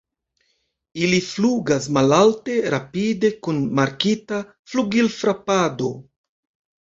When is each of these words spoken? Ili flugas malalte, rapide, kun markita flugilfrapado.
Ili 1.07 1.17
flugas 1.25 1.87
malalte, 1.97 2.55
rapide, 2.75 3.31
kun 3.47 3.59
markita 3.81 4.41
flugilfrapado. 4.71 5.91